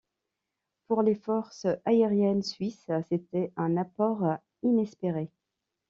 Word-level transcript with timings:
Pour 0.87 1.03
les 1.03 1.13
forces 1.13 1.67
aériennes 1.85 2.41
suisses, 2.41 2.89
c'était 3.07 3.53
un 3.55 3.77
apport 3.77 4.39
inespéré. 4.63 5.29